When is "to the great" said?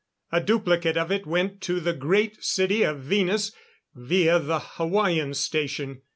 1.61-2.43